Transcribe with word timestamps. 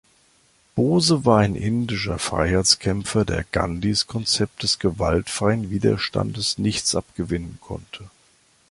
Bose 0.73 1.25
war 1.25 1.41
ein 1.41 1.53
indischer 1.53 2.17
Freiheitskämpfer, 2.17 3.23
der 3.23 3.43
Gandhis 3.51 4.07
Konzept 4.07 4.63
des 4.63 4.79
gewaltfreien 4.79 5.69
Widerstandes 5.69 6.57
nichts 6.57 6.95
abgewinnen 6.95 7.59
konnte. 7.61 8.09